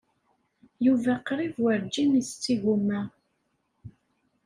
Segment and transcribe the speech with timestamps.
[0.85, 3.01] Yuba qrib werǧin isett igumma.